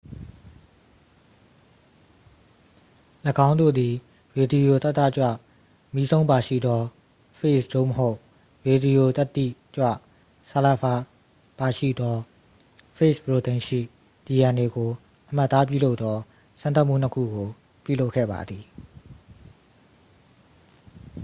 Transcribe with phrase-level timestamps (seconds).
[3.47, 3.93] ၎င်းတို့သည်
[4.37, 5.27] ရေဒီယိုသတ္တကြွ
[5.93, 6.81] မီးစုန်းပါရှိသော
[7.37, 8.17] ဖေ့ဂျ် သို့မဟုတ်
[8.67, 9.45] ရေဒီယိုသတ္တိ
[9.75, 9.87] ကြွ
[10.49, 10.93] ဆာလဖာ
[11.59, 12.15] ပါရှိသော
[12.97, 13.79] ဖေ့ဂျ်ပရိုတိန်းရှိ
[14.25, 14.91] dna ကို
[15.29, 16.17] အမှတ်အသားပြုလုပ်သော
[16.61, 17.47] စမ်းသပ်မှု နှစ် ခုကို
[17.83, 18.63] ပြုလုပ်ခဲ့ပါသည်